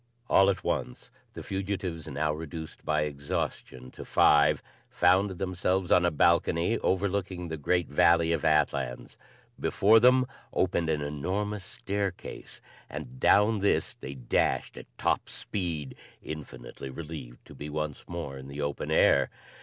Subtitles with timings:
[0.31, 6.09] All at once the fugitives, now reduced by exhaustion to five, found themselves on a
[6.09, 9.15] balcony overlooking the great valley of Atlans.
[9.59, 15.93] Before them opened an enormous staircase and down this they dashed at top speed,
[16.23, 19.29] infinitely relieved to be once more in the open air.